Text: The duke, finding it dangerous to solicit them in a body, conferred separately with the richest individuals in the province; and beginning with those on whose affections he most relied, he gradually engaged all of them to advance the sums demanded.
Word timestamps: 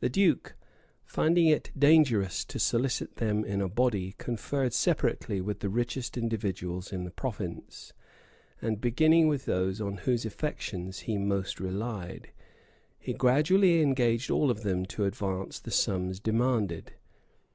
The 0.00 0.08
duke, 0.08 0.56
finding 1.04 1.48
it 1.48 1.70
dangerous 1.78 2.46
to 2.46 2.58
solicit 2.58 3.16
them 3.16 3.44
in 3.44 3.60
a 3.60 3.68
body, 3.68 4.14
conferred 4.16 4.72
separately 4.72 5.38
with 5.42 5.60
the 5.60 5.68
richest 5.68 6.16
individuals 6.16 6.90
in 6.90 7.04
the 7.04 7.10
province; 7.10 7.92
and 8.62 8.80
beginning 8.80 9.28
with 9.28 9.44
those 9.44 9.82
on 9.82 9.98
whose 9.98 10.24
affections 10.24 11.00
he 11.00 11.18
most 11.18 11.60
relied, 11.60 12.32
he 12.98 13.12
gradually 13.12 13.82
engaged 13.82 14.30
all 14.30 14.50
of 14.50 14.62
them 14.62 14.86
to 14.86 15.04
advance 15.04 15.58
the 15.60 15.70
sums 15.70 16.20
demanded. 16.20 16.94